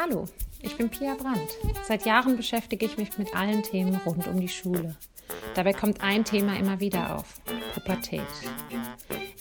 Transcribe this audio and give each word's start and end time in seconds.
Hallo, 0.00 0.26
ich 0.60 0.76
bin 0.76 0.90
Pia 0.90 1.16
Brandt. 1.16 1.56
Seit 1.82 2.06
Jahren 2.06 2.36
beschäftige 2.36 2.86
ich 2.86 2.98
mich 2.98 3.18
mit 3.18 3.34
allen 3.34 3.64
Themen 3.64 3.96
rund 4.06 4.28
um 4.28 4.38
die 4.38 4.48
Schule. 4.48 4.94
Dabei 5.54 5.72
kommt 5.72 6.02
ein 6.02 6.24
Thema 6.24 6.56
immer 6.56 6.78
wieder 6.78 7.16
auf: 7.16 7.40
Pubertät. 7.74 8.22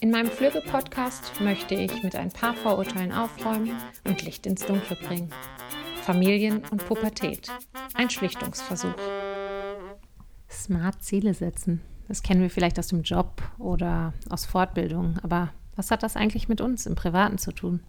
In 0.02 0.10
meinem 0.10 0.32
Flügge-Podcast 0.32 1.42
möchte 1.42 1.76
ich 1.76 2.02
mit 2.02 2.16
ein 2.16 2.32
paar 2.32 2.56
Vorurteilen 2.56 3.12
aufräumen 3.12 3.78
und 4.04 4.24
Licht 4.24 4.48
ins 4.48 4.66
Dunkle 4.66 4.96
bringen. 4.96 5.30
Familien 6.02 6.64
und 6.72 6.88
Pubertät. 6.88 7.52
Ein 7.94 8.10
Schlichtungsversuch. 8.10 8.96
Smart 10.50 11.04
Ziele 11.04 11.36
setzen. 11.36 11.82
Das 12.08 12.24
kennen 12.24 12.42
wir 12.42 12.50
vielleicht 12.50 12.80
aus 12.80 12.88
dem 12.88 13.04
Job 13.04 13.44
oder 13.60 14.14
aus 14.32 14.48
Fortbildung. 14.48 15.20
Aber 15.22 15.54
was 15.76 15.92
hat 15.92 16.02
das 16.02 16.16
eigentlich 16.16 16.50
mit 16.50 16.62
uns 16.62 16.88
im 16.88 16.96
Privaten 16.96 17.38
zu 17.38 17.52
tun? 17.52 17.82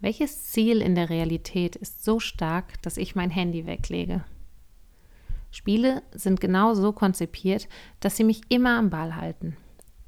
Welches 0.00 0.44
Ziel 0.44 0.82
in 0.82 0.94
der 0.94 1.08
Realität 1.08 1.74
ist 1.74 2.04
so 2.04 2.20
stark, 2.20 2.80
dass 2.82 2.96
ich 2.96 3.14
mein 3.14 3.30
Handy 3.30 3.66
weglege? 3.66 4.24
Spiele 5.50 6.02
sind 6.12 6.40
genau 6.40 6.74
so 6.74 6.92
konzipiert, 6.92 7.68
dass 8.00 8.16
sie 8.16 8.24
mich 8.24 8.42
immer 8.50 8.78
am 8.78 8.90
Ball 8.90 9.16
halten. 9.16 9.56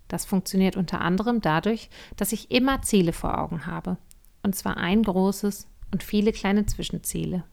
Das 0.06 0.24
funktioniert 0.24 0.76
unter 0.76 1.00
anderem 1.00 1.40
dadurch, 1.40 1.88
dass 2.16 2.32
ich 2.32 2.50
immer 2.50 2.82
Ziele 2.82 3.12
vor 3.12 3.38
Augen 3.38 3.66
habe. 3.66 3.96
Und 4.42 4.54
zwar 4.56 4.76
ein 4.76 5.02
großes 5.02 5.66
und 5.90 6.02
viele 6.02 6.32
kleine 6.32 6.66
Zwischenziele. 6.66 7.44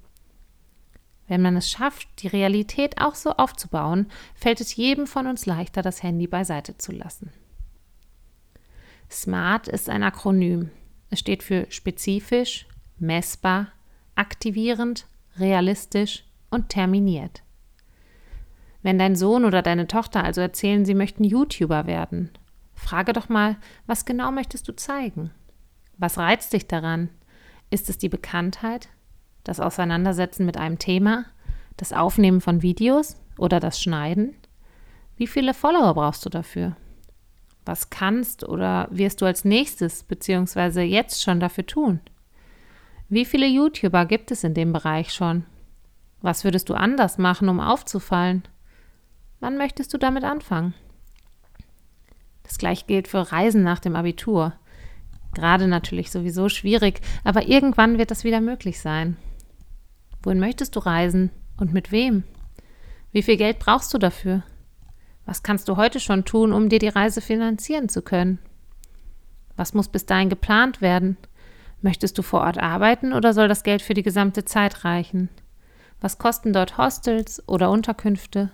Wenn 1.27 1.41
man 1.41 1.55
es 1.58 1.70
schafft, 1.70 2.08
die 2.22 2.27
Realität 2.27 3.02
auch 3.02 3.16
so 3.16 3.32
aufzubauen, 3.32 4.08
fällt 4.36 4.62
es 4.62 4.76
jedem 4.76 5.08
von 5.08 5.27
uns 5.27 5.46
leichter, 5.46 5.82
das 5.82 6.04
Handy 6.04 6.27
beiseite 6.27 6.77
zu 6.77 6.91
lassen. 6.91 7.32
SMART 9.10 9.68
ist 9.68 9.90
ein 9.90 10.04
Akronym. 10.04 10.70
Es 11.09 11.20
steht 11.20 11.44
für 11.44 11.68
spezifisch, 11.70 12.68
messbar, 12.98 13.68
aktivierend, 14.16 15.08
realistisch 15.38 16.24
und 16.49 16.70
terminiert. 16.70 17.43
Wenn 18.82 18.99
dein 18.99 19.15
Sohn 19.15 19.46
oder 19.46 19.62
deine 19.62 19.88
Tochter 19.88 20.24
also 20.24 20.41
erzählen, 20.41 20.85
sie 20.85 20.93
möchten 20.93 21.24
YouTuber 21.24 21.88
werden, 21.88 22.30
frage 22.76 23.13
doch 23.13 23.30
mal, 23.30 23.57
was 23.88 24.05
genau 24.05 24.32
möchtest 24.32 24.68
du 24.68 24.76
zeigen? 24.76 25.32
Was 25.98 26.18
reizt 26.18 26.54
dich 26.54 26.68
daran? 26.68 27.10
Ist 27.70 27.90
es 27.90 27.98
die 27.98 28.10
Bekanntheit, 28.10 28.90
das 29.43 29.60
Auseinandersetzen 29.60 30.46
mit 30.46 30.58
einem 30.58 30.77
Thema, 30.77 31.26
das 31.77 31.93
Aufnehmen 31.93 32.41
von 32.41 32.62
Videos 32.62 33.18
oder 33.37 33.60
das 33.60 33.82
Schneiden? 33.82 34.35
Wie 35.18 35.27
viele 35.27 35.54
Follower 35.54 35.93
brauchst 35.93 36.26
du 36.26 36.30
dafür? 36.30 36.76
Was 37.66 37.90
kannst 37.90 38.48
oder 38.48 38.88
wirst 38.91 39.21
du 39.21 39.26
als 39.26 39.44
nächstes 39.44 40.04
bzw. 40.04 40.84
jetzt 40.84 41.24
schon 41.24 41.40
dafür 41.40 41.66
tun? 41.66 41.99
Wie 43.10 43.26
viele 43.26 43.48
YouTuber 43.48 44.05
gibt 44.05 44.32
es 44.32 44.44
in 44.44 44.54
dem 44.54 44.71
Bereich 44.71 45.13
schon? 45.13 45.46
Was 46.21 46.43
würdest 46.43 46.70
du 46.70 46.76
anders 46.76 47.18
machen, 47.18 47.49
um 47.49 47.60
aufzufallen? 47.60 48.43
Wann 49.40 49.58
möchtest 49.58 49.93
du 49.93 49.98
damit 49.98 50.24
anfangen? 50.24 50.74
Das 52.43 52.58
gleiche 52.58 52.86
gilt 52.86 53.08
für 53.08 53.32
Reisen 53.32 53.63
nach 53.63 53.80
dem 53.80 53.96
Abitur. 53.96 54.54
Gerade 55.34 55.68
natürlich 55.68 56.12
sowieso 56.12 56.49
schwierig, 56.49 57.02
aber 57.24 57.48
irgendwann 57.48 57.98
wird 57.98 58.12
das 58.12 58.24
wieder 58.24 58.41
möglich 58.41 58.80
sein. 58.80 59.18
Wohin 60.24 60.40
möchtest 60.40 60.76
du 60.76 60.80
reisen 60.80 61.30
und 61.58 61.74
mit 61.74 61.91
wem? 61.91 62.24
Wie 63.12 63.24
viel 63.24 63.38
Geld 63.38 63.60
brauchst 63.60 63.93
du 63.93 63.98
dafür? 63.98 64.44
Was 65.25 65.44
kannst 65.44 65.68
du 65.68 65.78
heute 65.78 66.00
schon 66.00 66.23
tun, 66.23 66.53
um 66.53 66.69
dir 66.69 66.79
die 66.79 66.88
Reise 66.88 67.22
finanzieren 67.22 67.90
zu 67.90 68.01
können? 68.01 68.40
Was 69.56 69.73
muss 69.73 69.88
bis 69.88 70.06
dahin 70.06 70.29
geplant 70.29 70.81
werden? 70.81 71.18
Möchtest 71.81 72.18
du 72.18 72.22
vor 72.22 72.41
Ort 72.41 72.57
arbeiten 72.57 73.13
oder 73.13 73.34
soll 73.34 73.47
das 73.47 73.63
Geld 73.63 73.81
für 73.81 73.94
die 73.94 74.03
gesamte 74.03 74.46
Zeit 74.46 74.85
reichen? 74.85 75.29
Was 76.01 76.18
kosten 76.18 76.53
dort 76.53 76.78
Hostels 76.78 77.47
oder 77.47 77.72
Unterkünfte? 77.72 78.51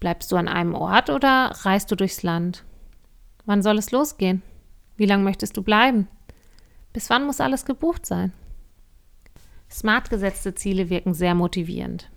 Bleibst 0.00 0.32
du 0.32 0.36
an 0.36 0.48
einem 0.48 0.74
Ort 0.74 1.10
oder 1.10 1.52
reist 1.62 1.90
du 1.90 1.96
durchs 1.96 2.22
Land? 2.22 2.64
Wann 3.44 3.62
soll 3.62 3.78
es 3.78 3.90
losgehen? 3.90 4.42
Wie 4.96 5.06
lange 5.06 5.24
möchtest 5.24 5.56
du 5.56 5.62
bleiben? 5.62 6.08
Bis 6.92 7.10
wann 7.10 7.26
muss 7.26 7.40
alles 7.40 7.64
gebucht 7.64 8.06
sein? 8.06 8.32
Smart 9.70 10.10
gesetzte 10.10 10.54
Ziele 10.54 10.90
wirken 10.90 11.14
sehr 11.14 11.34
motivierend. 11.34 12.10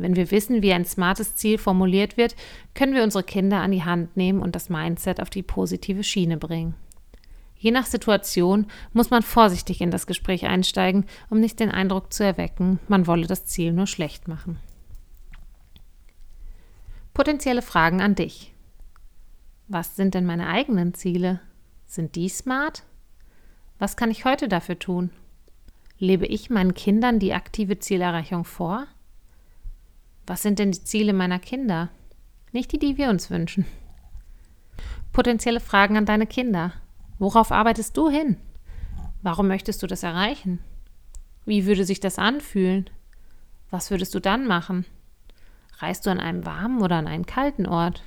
Wenn 0.00 0.16
wir 0.16 0.30
wissen, 0.30 0.62
wie 0.62 0.72
ein 0.72 0.86
smartes 0.86 1.34
Ziel 1.34 1.58
formuliert 1.58 2.16
wird, 2.16 2.34
können 2.72 2.94
wir 2.94 3.02
unsere 3.02 3.22
Kinder 3.22 3.60
an 3.60 3.70
die 3.70 3.84
Hand 3.84 4.16
nehmen 4.16 4.40
und 4.40 4.54
das 4.56 4.70
Mindset 4.70 5.20
auf 5.20 5.28
die 5.28 5.42
positive 5.42 6.02
Schiene 6.04 6.38
bringen. 6.38 6.74
Je 7.58 7.70
nach 7.70 7.84
Situation 7.84 8.66
muss 8.94 9.10
man 9.10 9.20
vorsichtig 9.20 9.82
in 9.82 9.90
das 9.90 10.06
Gespräch 10.06 10.46
einsteigen, 10.46 11.04
um 11.28 11.38
nicht 11.38 11.60
den 11.60 11.70
Eindruck 11.70 12.14
zu 12.14 12.24
erwecken, 12.24 12.78
man 12.88 13.06
wolle 13.06 13.26
das 13.26 13.44
Ziel 13.44 13.74
nur 13.74 13.86
schlecht 13.86 14.26
machen. 14.26 14.58
Potenzielle 17.12 17.60
Fragen 17.60 18.00
an 18.00 18.14
dich. 18.14 18.54
Was 19.68 19.96
sind 19.96 20.14
denn 20.14 20.24
meine 20.24 20.48
eigenen 20.48 20.94
Ziele? 20.94 21.40
Sind 21.84 22.14
die 22.14 22.30
smart? 22.30 22.84
Was 23.78 23.98
kann 23.98 24.10
ich 24.10 24.24
heute 24.24 24.48
dafür 24.48 24.78
tun? 24.78 25.10
Lebe 25.98 26.24
ich 26.24 26.48
meinen 26.48 26.72
Kindern 26.72 27.18
die 27.18 27.34
aktive 27.34 27.78
Zielerreichung 27.78 28.46
vor? 28.46 28.86
Was 30.30 30.42
sind 30.42 30.60
denn 30.60 30.70
die 30.70 30.84
Ziele 30.84 31.12
meiner 31.12 31.40
Kinder? 31.40 31.88
Nicht 32.52 32.70
die, 32.70 32.78
die 32.78 32.96
wir 32.96 33.10
uns 33.10 33.30
wünschen. 33.30 33.66
Potenzielle 35.12 35.58
Fragen 35.58 35.96
an 35.96 36.06
deine 36.06 36.28
Kinder. 36.28 36.72
Worauf 37.18 37.50
arbeitest 37.50 37.96
du 37.96 38.08
hin? 38.08 38.36
Warum 39.22 39.48
möchtest 39.48 39.82
du 39.82 39.88
das 39.88 40.04
erreichen? 40.04 40.60
Wie 41.46 41.66
würde 41.66 41.84
sich 41.84 41.98
das 41.98 42.20
anfühlen? 42.20 42.88
Was 43.72 43.90
würdest 43.90 44.14
du 44.14 44.20
dann 44.20 44.46
machen? 44.46 44.86
Reist 45.78 46.06
du 46.06 46.10
an 46.10 46.20
einem 46.20 46.46
warmen 46.46 46.80
oder 46.80 46.94
an 46.94 47.08
einen 47.08 47.26
kalten 47.26 47.66
Ort? 47.66 48.04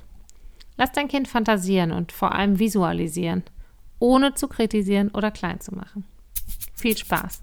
Lass 0.78 0.92
dein 0.92 1.08
Kind 1.08 1.28
fantasieren 1.28 1.92
und 1.92 2.10
vor 2.10 2.34
allem 2.34 2.58
visualisieren, 2.58 3.42
ohne 3.98 4.32
zu 4.32 4.48
kritisieren 4.48 5.10
oder 5.10 5.30
klein 5.30 5.60
zu 5.60 5.74
machen. 5.74 6.06
Viel 6.74 6.96
Spaß! 6.96 7.42